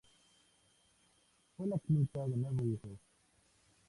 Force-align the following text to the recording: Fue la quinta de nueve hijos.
Fue 1.55 1.67
la 1.67 1.77
quinta 1.77 2.25
de 2.25 2.35
nueve 2.35 2.63
hijos. 2.65 2.97